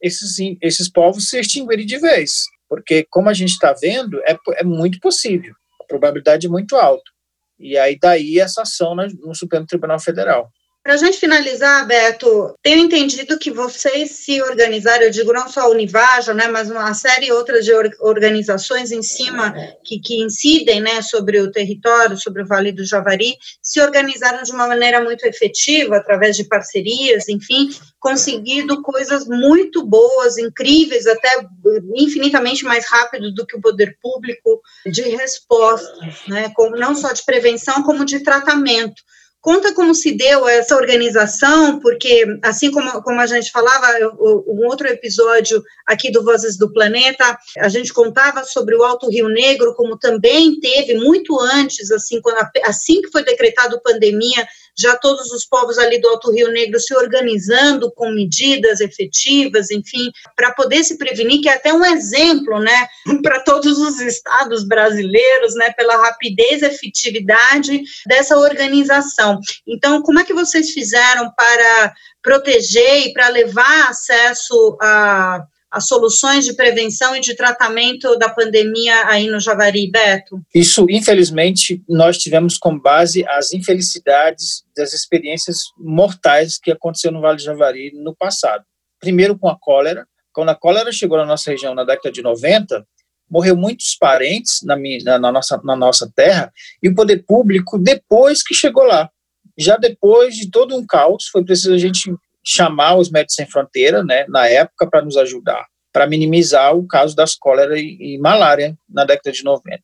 [0.00, 2.42] esses, esses povos se extinguirem de vez.
[2.68, 5.54] Porque, como a gente está vendo, é, é muito possível.
[5.80, 7.13] A probabilidade é muito alta.
[7.58, 10.50] E aí, daí, essa ação no Supremo Tribunal Federal.
[10.84, 15.62] Para a gente finalizar, Beto, tenho entendido que vocês se organizaram, eu digo não só
[15.62, 21.00] a Univaja, né, mas uma série outras de organizações em cima que, que incidem né,
[21.00, 25.96] sobre o território, sobre o Vale do Javari, se organizaram de uma maneira muito efetiva,
[25.96, 31.46] através de parcerias, enfim, conseguido coisas muito boas, incríveis, até
[31.94, 37.24] infinitamente mais rápido do que o poder público, de respostas, né, como, não só de
[37.24, 39.02] prevenção, como de tratamento.
[39.44, 43.86] Conta como se deu essa organização, porque, assim como, como a gente falava,
[44.18, 49.28] um outro episódio aqui do Vozes do Planeta, a gente contava sobre o Alto Rio
[49.28, 55.30] Negro, como também teve muito antes, assim, quando, assim que foi decretado pandemia, já todos
[55.32, 60.82] os povos ali do Alto Rio Negro se organizando com medidas efetivas, enfim, para poder
[60.84, 62.88] se prevenir, que é até um exemplo, né,
[63.22, 69.38] para todos os estados brasileiros, né, pela rapidez e efetividade dessa organização.
[69.66, 76.44] Então, como é que vocês fizeram para proteger e para levar acesso a as soluções
[76.44, 80.40] de prevenção e de tratamento da pandemia aí no Javari, Beto?
[80.54, 87.38] Isso, infelizmente, nós tivemos como base as infelicidades das experiências mortais que aconteceu no Vale
[87.38, 88.62] do Javari no passado.
[89.00, 90.06] Primeiro com a cólera.
[90.32, 92.86] Quando a cólera chegou na nossa região na década de 90,
[93.28, 98.44] morreu muitos parentes na, minha, na, nossa, na nossa terra, e o poder público, depois
[98.44, 99.10] que chegou lá,
[99.58, 104.04] já depois de todo um caos, foi preciso a gente chamar os Médicos Sem Fronteira,
[104.04, 108.76] né, na época, para nos ajudar, para minimizar o caso das cólera e, e, malária
[108.88, 109.82] na década de 90.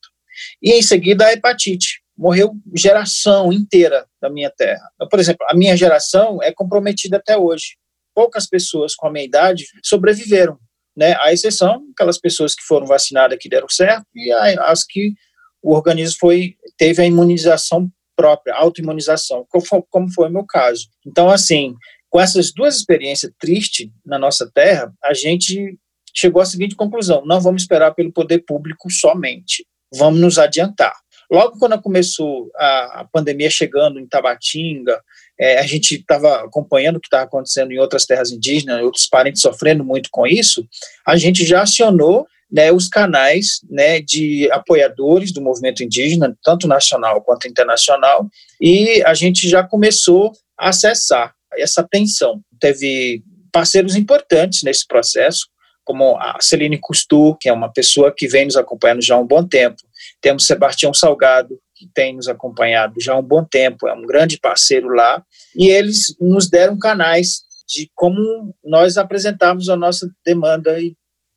[0.62, 2.02] E em seguida a hepatite.
[2.16, 4.82] Morreu geração inteira da minha terra.
[4.94, 7.76] Então, por exemplo, a minha geração é comprometida até hoje.
[8.14, 10.58] Poucas pessoas com a minha idade sobreviveram,
[10.94, 11.16] né?
[11.20, 15.14] À exceção aquelas pessoas que foram vacinadas que deram certo e as que
[15.62, 19.46] o organismo foi teve a imunização própria, autoimunização,
[19.88, 20.88] como foi o meu caso.
[21.06, 21.74] Então, assim,
[22.10, 25.78] com essas duas experiências tristes na nossa terra, a gente
[26.14, 30.92] chegou à seguinte conclusão: não vamos esperar pelo poder público somente, vamos nos adiantar.
[31.30, 35.00] Logo quando começou a, pandemia chegando em Tabatinga,
[35.38, 39.40] é, a gente estava acompanhando o que estava acontecendo em outras terras indígenas, outros parentes
[39.40, 40.66] sofrendo muito com isso,
[41.06, 47.22] a gente já acionou né, os canais né, de apoiadores do movimento indígena, tanto nacional
[47.22, 48.28] quanto internacional,
[48.60, 52.40] e a gente já começou a acessar essa tensão.
[52.60, 55.48] Teve parceiros importantes nesse processo,
[55.84, 59.26] como a Celine Custur, que é uma pessoa que vem nos acompanhando já há um
[59.26, 59.76] bom tempo.
[60.20, 64.38] Temos Sebastião Salgado, que tem nos acompanhado já há um bom tempo, é um grande
[64.38, 65.24] parceiro lá,
[65.56, 70.76] e eles nos deram canais de como nós apresentarmos a nossa demanda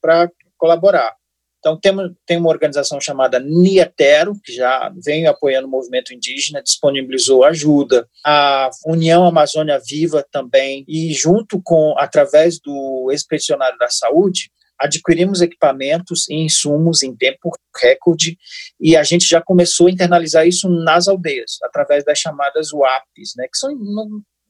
[0.02, 1.16] para colaborar.
[1.64, 1.94] Então, tem,
[2.26, 8.06] tem uma organização chamada Nietero, que já vem apoiando o movimento indígena, disponibilizou ajuda.
[8.26, 16.28] A União Amazônia Viva também, e junto com, através do Expedicionário da Saúde, adquirimos equipamentos
[16.30, 17.50] e insumos em tempo
[17.82, 18.38] recorde.
[18.78, 23.48] E a gente já começou a internalizar isso nas aldeias, através das chamadas UAPs, né,
[23.50, 23.72] que são,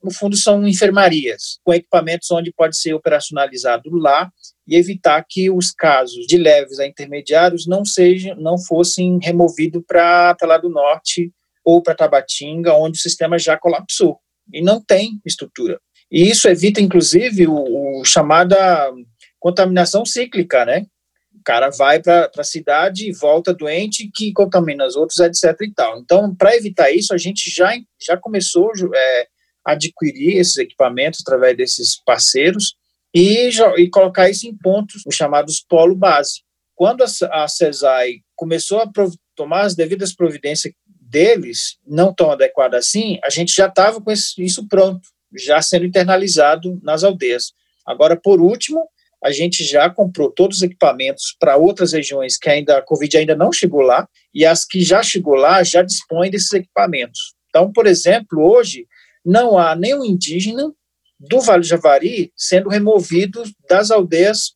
[0.04, 4.32] no, fundo, são enfermarias, com equipamentos onde pode ser operacionalizado lá
[4.68, 10.36] e evitar que os casos de leves a intermediários não sejam, não fossem removidos para
[10.44, 11.32] lá do norte
[11.64, 14.20] ou para Tabatinga, onde o sistema já colapsou
[14.52, 15.80] e não tem estrutura.
[16.12, 18.92] E isso evita, inclusive, o, o chamada
[19.40, 20.86] contaminação cíclica, né?
[21.34, 25.60] O cara vai para a cidade e volta doente, que contamina os outros, etc.
[25.62, 26.00] e tal.
[26.00, 29.28] Então, para evitar isso, a gente já, já começou é,
[29.66, 32.76] adquirir esses equipamentos através desses parceiros
[33.14, 36.42] e, e colocar isso em pontos, os chamados polo base.
[36.76, 37.08] Quando a,
[37.44, 38.92] a CESAI começou a
[39.36, 44.68] tomar as devidas providências deles, não tão adequadas assim, a gente já estava com isso
[44.68, 47.54] pronto, já sendo internalizado nas aldeias.
[47.86, 48.88] Agora, por último,
[49.24, 53.36] a gente já comprou todos os equipamentos para outras regiões que ainda a Covid ainda
[53.36, 57.34] não chegou lá, e as que já chegou lá já dispõem desses equipamentos.
[57.50, 58.86] Então, por exemplo, hoje
[59.26, 60.72] não há nenhum indígena
[61.20, 64.54] do Vale Javari sendo removido das aldeias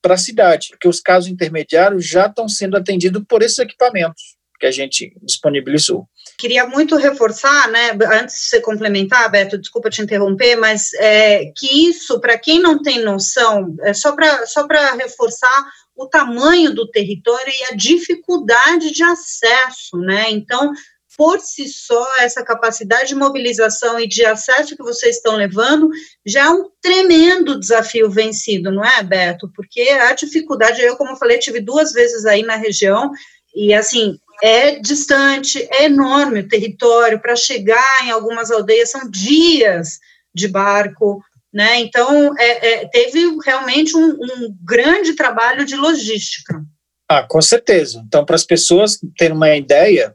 [0.00, 4.66] para a cidade, porque os casos intermediários já estão sendo atendidos por esses equipamentos que
[4.66, 6.08] a gente disponibilizou.
[6.36, 11.88] Queria muito reforçar, né, antes de você complementar, Beto, desculpa te interromper, mas é, que
[11.88, 17.52] isso, para quem não tem noção, é só para só reforçar o tamanho do território
[17.52, 20.30] e a dificuldade de acesso, né?
[20.30, 20.72] Então,
[21.18, 25.90] por si só, essa capacidade de mobilização e de acesso que vocês estão levando
[26.24, 29.50] já é um tremendo desafio vencido, não é, Beto?
[29.52, 33.10] Porque a dificuldade, eu, como eu falei, tive duas vezes aí na região,
[33.52, 39.98] e assim, é distante, é enorme o território, para chegar em algumas aldeias são dias
[40.32, 41.20] de barco,
[41.52, 41.80] né?
[41.80, 46.62] Então, é, é, teve realmente um, um grande trabalho de logística.
[47.10, 48.00] Ah, com certeza.
[48.06, 50.14] Então, para as pessoas terem uma ideia,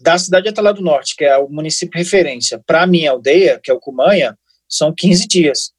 [0.00, 3.60] da cidade de Atalá do Norte, que é o município referência, para a minha aldeia,
[3.62, 4.36] que é o Cumanha,
[4.68, 5.72] são 15 dias.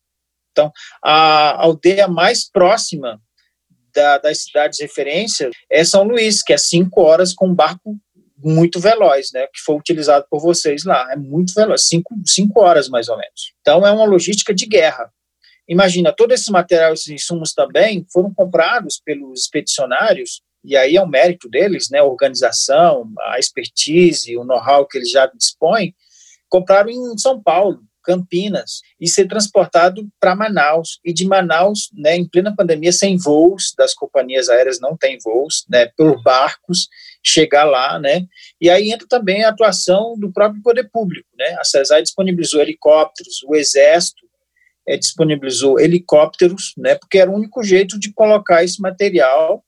[0.52, 0.72] Então,
[1.04, 3.20] a aldeia mais próxima
[3.94, 7.98] da, das cidades de referência é São Luís, que é cinco horas com um barco
[8.44, 11.12] muito veloz, né, que foi utilizado por vocês lá.
[11.12, 13.54] É muito veloz, cinco, cinco horas mais ou menos.
[13.62, 15.12] Então, é uma logística de guerra.
[15.68, 21.08] Imagina, todo esse material, esses insumos também foram comprados pelos expedicionários e aí é um
[21.08, 25.96] mérito deles, né, a organização, a expertise, o know-how que eles já dispõem,
[26.50, 32.28] compraram em São Paulo, Campinas, e ser transportado para Manaus, e de Manaus, né, em
[32.28, 36.88] plena pandemia, sem voos, das companhias aéreas não tem voos, né, por barcos,
[37.24, 38.26] chegar lá, né,
[38.60, 43.44] e aí entra também a atuação do próprio poder público, né, a CESAR disponibilizou helicópteros,
[43.48, 44.26] o Exército
[44.88, 49.64] é, disponibilizou helicópteros, né, porque era o único jeito de colocar esse material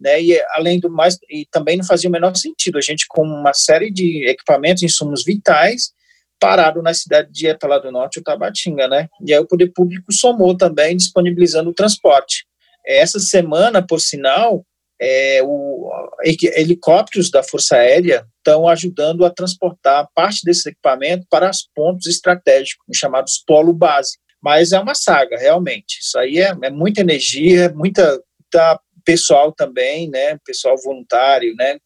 [0.00, 3.22] né, e além do mais, e também não fazia o menor sentido, a gente com
[3.22, 5.92] uma série de equipamentos, insumos vitais,
[6.40, 10.12] parado na cidade de Etalá do Norte, o Tabatinga, né, e aí o poder público
[10.12, 12.46] somou também, disponibilizando o transporte.
[12.86, 14.64] Essa semana, por sinal,
[15.00, 15.90] é, o,
[16.24, 22.96] helicópteros da Força Aérea estão ajudando a transportar parte desse equipamento para os pontos estratégicos,
[22.96, 24.18] chamados polo base.
[24.42, 25.98] Mas é uma saga, realmente.
[26.00, 31.78] Isso aí é, é muita energia, muita, muita pessoal também, né, pessoal voluntário, né,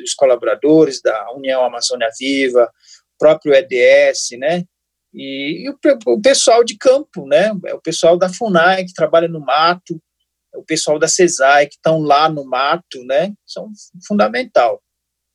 [0.00, 2.70] os colaboradores da União Amazônia Viva,
[3.18, 4.62] próprio EDS, né,
[5.12, 5.76] e, e o,
[6.06, 10.00] o, pessoal de campo, né, é o pessoal da FUNAI que trabalha no mato,
[10.54, 13.68] o pessoal da CESAI que estão lá no mato, né, são
[14.06, 14.80] fundamental.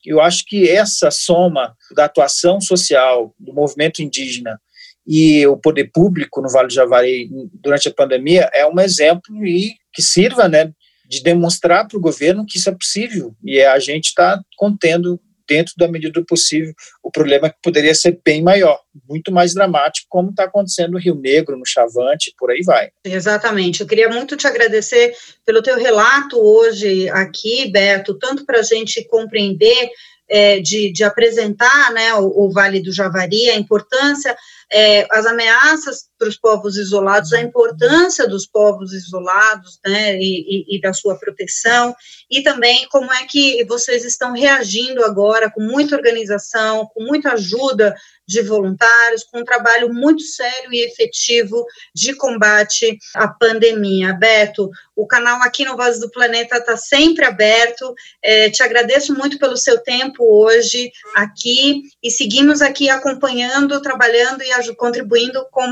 [0.05, 4.61] Eu acho que essa soma da atuação social do movimento indígena
[5.05, 9.73] e o poder público no Vale do Javari durante a pandemia é um exemplo e
[9.93, 10.73] que sirva, né,
[11.13, 15.73] de demonstrar para o governo que isso é possível e a gente está contendo dentro
[15.77, 20.29] da medida do possível o problema que poderia ser bem maior, muito mais dramático, como
[20.29, 22.89] está acontecendo no Rio Negro, no Chavante, por aí vai.
[23.03, 23.81] Exatamente.
[23.81, 25.13] Eu queria muito te agradecer
[25.45, 29.91] pelo teu relato hoje aqui, Beto, tanto para a gente compreender
[30.33, 34.35] é, de, de, apresentar né, o, o, Vale do Javari, a importância,
[34.71, 40.75] é, as ameaças para os povos isolados, a importância dos povos isolados né, e, e,
[40.75, 41.95] e, da sua proteção,
[42.31, 47.95] e também como é que vocês estão reagindo agora com muita organização, com muita ajuda
[48.27, 54.13] de voluntários, com um trabalho muito sério e efetivo de combate à pandemia.
[54.13, 57.93] Beto, o canal aqui no Voz do Planeta está sempre aberto.
[58.21, 64.75] É, te agradeço muito pelo seu tempo hoje aqui e seguimos aqui acompanhando, trabalhando e
[64.75, 65.63] contribuindo com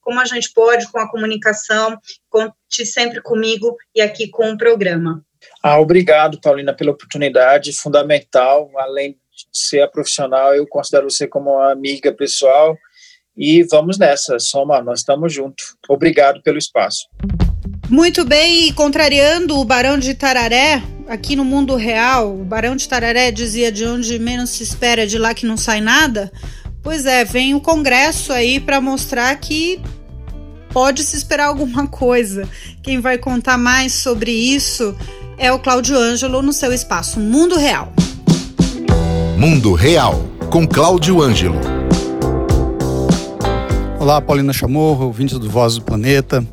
[0.00, 1.96] como a gente pode com a comunicação.
[2.28, 5.24] Conte sempre comigo e aqui com o programa.
[5.62, 8.70] Ah, obrigado, Paulina, pela oportunidade fundamental.
[8.76, 9.18] Além
[9.52, 12.76] ser a profissional, eu considero você como uma amiga pessoal
[13.36, 15.76] e vamos nessa, Soma, nós estamos juntos.
[15.88, 17.06] Obrigado pelo espaço.
[17.88, 22.88] Muito bem, e contrariando o Barão de Tararé, aqui no mundo real, o Barão de
[22.88, 26.30] Tararé dizia de onde menos se espera, de lá que não sai nada.
[26.82, 29.80] Pois é, vem o Congresso aí para mostrar que
[30.72, 32.48] pode se esperar alguma coisa.
[32.82, 34.96] Quem vai contar mais sobre isso
[35.36, 37.92] é o Cláudio Ângelo no seu espaço Mundo Real.
[39.40, 41.58] Mundo Real, com Cláudio Ângelo.
[43.98, 46.46] Olá, Paulina Chamorro, ouvintes do Voz do Planeta.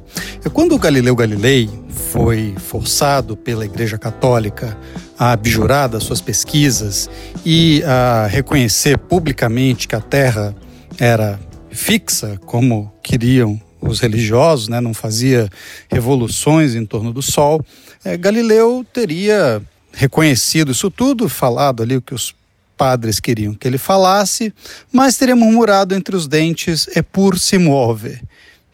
[0.53, 4.77] Quando o Galileu Galilei foi forçado pela Igreja Católica
[5.19, 7.09] a abjurar das suas pesquisas
[7.45, 10.55] e a reconhecer publicamente que a Terra
[10.97, 11.37] era
[11.69, 15.49] fixa, como queriam os religiosos, né, não fazia
[15.91, 17.59] revoluções em torno do Sol,
[18.05, 19.61] é, Galileu teria
[19.91, 22.33] reconhecido isso tudo, falado ali o que os
[22.77, 24.53] padres queriam que ele falasse,
[24.91, 28.21] mas teria murmurado entre os dentes e pur si muove,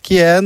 [0.02, 0.40] que é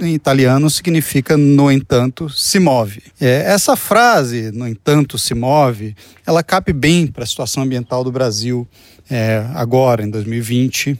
[0.00, 3.02] em italiano significa no entanto se move.
[3.20, 5.94] É, essa frase, no entanto se move,
[6.26, 8.66] ela cabe bem para a situação ambiental do Brasil
[9.10, 10.98] é, agora, em 2020,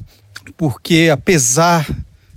[0.56, 1.86] porque apesar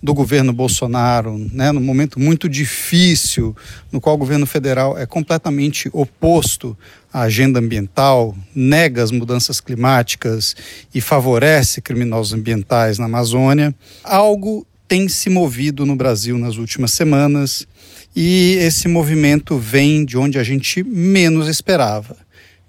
[0.03, 3.55] do governo Bolsonaro, né, num momento muito difícil,
[3.89, 6.77] no qual o governo federal é completamente oposto
[7.11, 10.57] à agenda ambiental, nega as mudanças climáticas
[10.93, 13.73] e favorece criminosos ambientais na Amazônia,
[14.03, 17.65] algo tem se movido no Brasil nas últimas semanas
[18.13, 22.22] e esse movimento vem de onde a gente menos esperava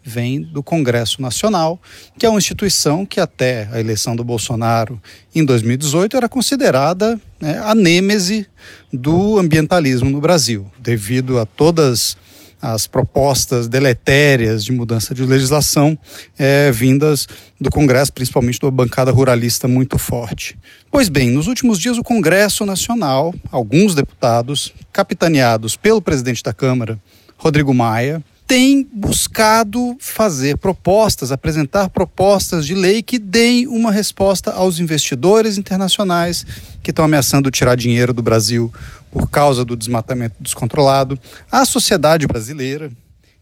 [0.04, 1.80] vem do Congresso Nacional,
[2.18, 5.00] que é uma instituição que até a eleição do Bolsonaro
[5.34, 8.46] em 2018 era considerada né, a nêmese
[8.92, 12.16] do ambientalismo no Brasil, devido a todas
[12.60, 15.98] as propostas deletérias de mudança de legislação
[16.38, 17.28] é, vindas
[17.60, 20.56] do Congresso, principalmente da bancada ruralista muito forte.
[20.90, 26.98] Pois bem, nos últimos dias o Congresso Nacional, alguns deputados, capitaneados pelo presidente da Câmara,
[27.36, 34.78] Rodrigo Maia, tem buscado fazer propostas, apresentar propostas de lei que deem uma resposta aos
[34.78, 36.44] investidores internacionais
[36.82, 38.72] que estão ameaçando tirar dinheiro do Brasil
[39.10, 41.18] por causa do desmatamento descontrolado,
[41.50, 42.90] à sociedade brasileira,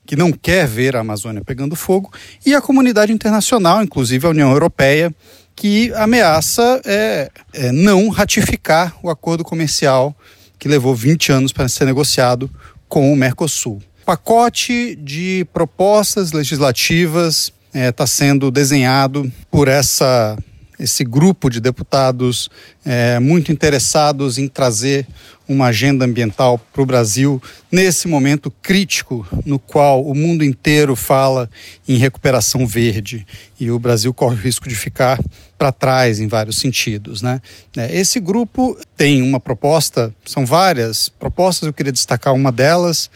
[0.07, 2.13] que não quer ver a Amazônia pegando fogo,
[2.45, 5.13] e a comunidade internacional, inclusive a União Europeia,
[5.57, 10.15] que ameaça é, é não ratificar o acordo comercial
[10.59, 12.49] que levou 20 anos para ser negociado
[12.89, 20.37] com o Mercosul pacote de propostas legislativas está é, sendo desenhado por essa
[20.79, 22.51] esse grupo de deputados
[22.85, 25.07] é, muito interessados em trazer
[25.47, 27.41] uma agenda ambiental para o Brasil
[27.71, 31.49] nesse momento crítico no qual o mundo inteiro fala
[31.87, 33.25] em recuperação verde
[33.61, 35.21] e o Brasil corre o risco de ficar
[35.57, 37.23] para trás em vários sentidos.
[37.23, 37.41] Né?
[37.77, 43.09] É, esse grupo tem uma proposta, são várias propostas, eu queria destacar uma delas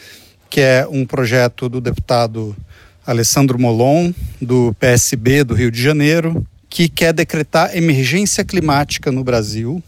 [0.49, 2.57] que é um projeto do deputado
[3.07, 9.83] Alessandro Molon, do PSB do Rio de Janeiro, que quer decretar emergência climática no Brasil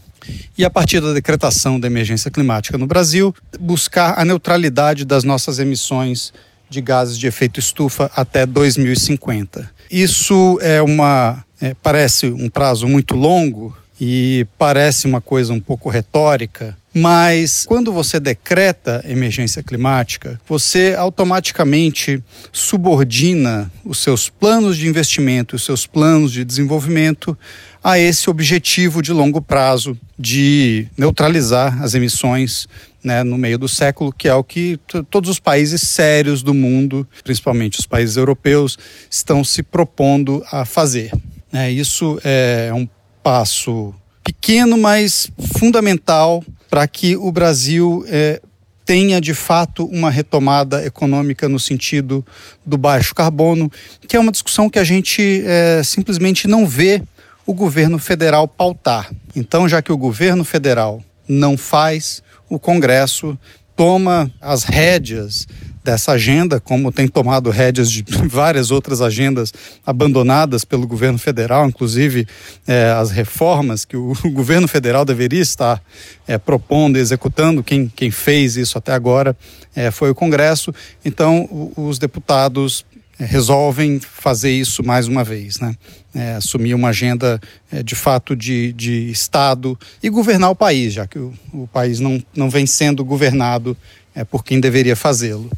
[0.57, 5.59] e, a partir da decretação da emergência climática no Brasil, buscar a neutralidade das nossas
[5.59, 6.33] emissões
[6.69, 9.69] de gases de efeito estufa até 2050.
[9.89, 15.89] Isso é uma é, parece um prazo muito longo e parece uma coisa um pouco
[15.89, 25.55] retórica, mas quando você decreta emergência climática, você automaticamente subordina os seus planos de investimento,
[25.55, 27.37] os seus planos de desenvolvimento
[27.83, 32.67] a esse objetivo de longo prazo de neutralizar as emissões
[33.01, 34.77] né, no meio do século, que é o que
[35.09, 38.77] todos os países sérios do mundo, principalmente os países europeus,
[39.09, 41.11] estão se propondo a fazer.
[41.53, 42.87] É, isso é um
[43.23, 48.41] passo pequeno, mas fundamental para que o Brasil é,
[48.85, 52.25] tenha de fato uma retomada econômica no sentido
[52.65, 53.71] do baixo carbono,
[54.07, 57.01] que é uma discussão que a gente é, simplesmente não vê
[57.45, 59.11] o governo federal pautar.
[59.35, 63.37] Então, já que o governo federal não faz, o Congresso
[63.75, 65.47] toma as rédeas
[65.89, 69.51] dessa agenda, como tem tomado rédeas de várias outras agendas
[69.83, 72.27] abandonadas pelo governo federal, inclusive
[72.67, 75.81] é, as reformas que o, governo federal deveria estar
[76.27, 77.63] é, propondo e executando.
[77.63, 79.35] Quem, quem fez isso até agora
[79.75, 80.71] é, foi o Congresso.
[81.03, 82.85] Então, os deputados
[83.17, 85.75] é, resolvem fazer isso mais uma vez, né?
[86.13, 87.39] É, assumir uma agenda
[87.71, 91.99] é, de fato de, de Estado e governar o país, já que o, o país
[91.99, 93.75] não, não vem sendo governado
[94.15, 95.49] é, por quem deveria fazê-lo.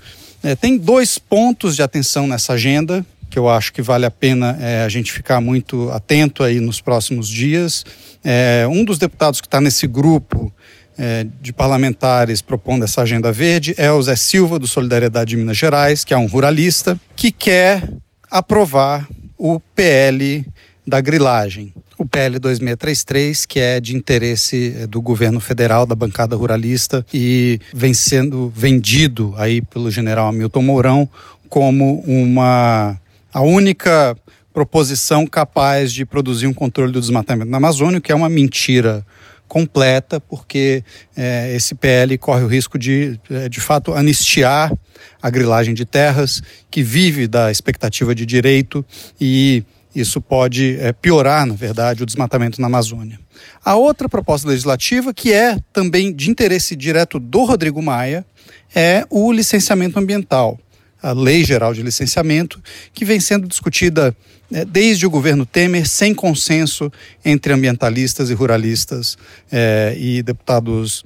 [0.44, 4.58] É, tem dois pontos de atenção nessa agenda que eu acho que vale a pena
[4.60, 7.86] é, a gente ficar muito atento aí nos próximos dias.
[8.24, 10.54] É, um dos deputados que está nesse grupo
[10.98, 15.58] é, de parlamentares propondo essa agenda verde é o Zé Silva, do Solidariedade de Minas
[15.58, 17.88] Gerais, que é um ruralista, que quer
[18.30, 20.46] aprovar o PL
[20.86, 21.74] da grilagem.
[22.02, 27.60] O PL 2633, que é de interesse é, do governo federal, da bancada ruralista, e
[27.72, 31.10] vem sendo vendido aí pelo general Hamilton Mourão
[31.47, 32.99] como uma
[33.32, 34.18] a única
[34.52, 39.06] proposição capaz de produzir um controle do desmatamento na Amazônia, que é uma mentira
[39.47, 40.84] completa, porque
[41.16, 44.74] é, esse PL corre o risco de, é, de fato, anistiar
[45.22, 46.41] a grilagem de terras,
[46.72, 48.84] que vive da expectativa de direito
[49.20, 49.64] e
[49.94, 53.20] isso pode é, piorar, na verdade, o desmatamento na Amazônia.
[53.64, 58.26] A outra proposta legislativa, que é também de interesse direto do Rodrigo Maia,
[58.74, 60.60] é o licenciamento ambiental
[61.02, 62.62] a Lei Geral de Licenciamento,
[62.94, 64.16] que vem sendo discutida
[64.50, 66.92] né, desde o governo Temer, sem consenso
[67.26, 69.18] entre ambientalistas e ruralistas
[69.52, 71.04] é, e deputados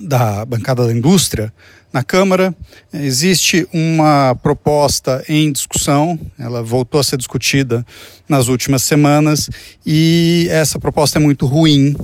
[0.00, 1.52] da bancada da indústria
[1.92, 2.54] na Câmara.
[2.92, 7.84] Existe uma proposta em discussão, ela voltou a ser discutida
[8.28, 9.50] nas últimas semanas,
[9.84, 11.94] e essa proposta é muito ruim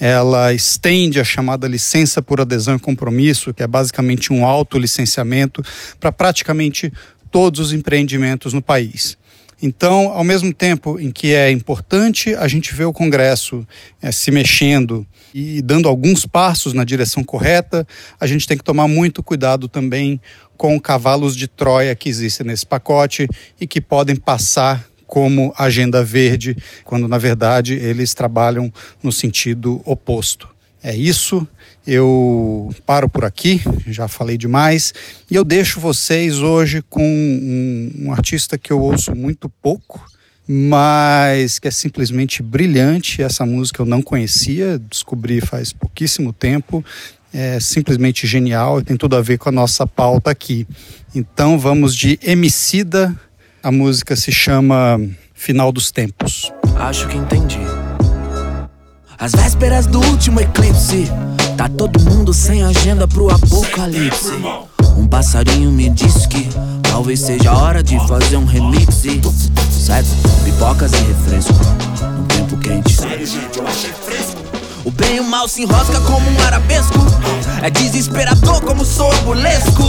[0.00, 5.62] ela estende a chamada licença por adesão e compromisso, que é basicamente um autolicenciamento,
[6.00, 6.92] para praticamente
[7.30, 9.16] todos os empreendimentos no país.
[9.62, 13.64] Então, ao mesmo tempo em que é importante a gente ver o Congresso
[14.02, 17.86] é, se mexendo e dando alguns passos na direção correta,
[18.20, 20.20] a gente tem que tomar muito cuidado também
[20.56, 23.28] com cavalos de Troia que existem nesse pacote
[23.60, 28.72] e que podem passar como agenda verde, quando na verdade eles trabalham
[29.02, 30.48] no sentido oposto.
[30.82, 31.46] É isso,
[31.86, 34.92] eu paro por aqui, já falei demais,
[35.30, 40.04] e eu deixo vocês hoje com um, um artista que eu ouço muito pouco,
[40.46, 43.22] mas que é simplesmente brilhante.
[43.22, 46.84] Essa música eu não conhecia, descobri faz pouquíssimo tempo.
[47.34, 50.66] É simplesmente genial e tem tudo a ver com a nossa pauta aqui.
[51.14, 53.14] Então vamos de Emicida
[53.62, 55.00] a música se chama
[55.32, 56.52] Final dos Tempos.
[56.74, 57.60] Acho que entendi.
[59.16, 61.06] As vésperas do último eclipse,
[61.56, 64.32] tá todo mundo sem agenda pro apocalipse.
[65.12, 66.48] Passarinho me disse que
[66.90, 69.02] talvez seja a hora de fazer um remix.
[69.70, 70.08] Certo?
[70.42, 71.52] Pipocas e refresco,
[72.16, 72.96] num tempo quente.
[74.86, 76.98] O bem e o mal se enrosca como um arabesco.
[77.62, 79.84] É desesperador como sou burlesco.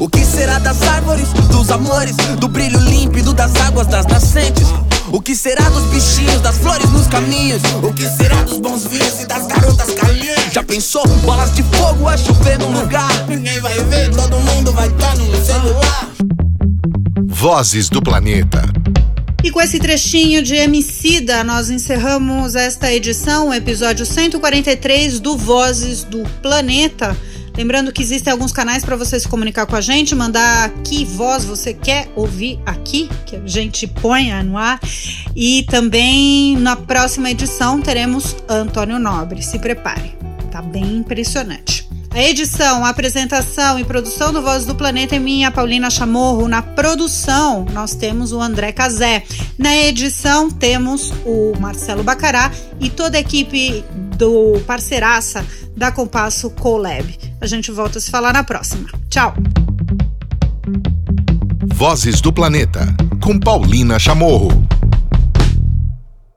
[0.00, 4.66] O que será das árvores, dos amores, do brilho límpido das águas das nascentes?
[5.12, 7.60] O que será dos bichinhos, das flores nos caminhos?
[7.82, 10.52] O que será dos bons vinhos e das garotas calientes?
[10.52, 11.06] Já pensou?
[11.24, 13.26] Bolas de fogo a chover num lugar.
[13.28, 16.08] Ninguém vai ver, todo mundo vai estar no celular.
[17.26, 18.62] Vozes do Planeta.
[19.42, 26.04] E com esse trechinho de Emicida, nós encerramos esta edição, o episódio 143 do Vozes
[26.04, 27.16] do Planeta.
[27.56, 31.44] Lembrando que existem alguns canais para você se comunicar com a gente, mandar que voz
[31.44, 34.80] você quer ouvir aqui, que a gente ponha no ar.
[35.34, 39.42] E também na próxima edição teremos Antônio Nobre.
[39.42, 40.16] Se prepare,
[40.50, 41.90] tá bem impressionante.
[42.12, 46.48] A edição, a apresentação e produção do Voz do Planeta é minha, Paulina Chamorro.
[46.48, 49.22] Na produção, nós temos o André Cazé.
[49.56, 53.84] Na edição, temos o Marcelo Bacará e toda a equipe
[54.20, 55.42] do Parceiraça
[55.74, 57.18] da Compasso Colab.
[57.40, 58.86] A gente volta a se falar na próxima.
[59.08, 59.34] Tchau!
[61.74, 64.50] Vozes do Planeta, com Paulina Chamorro.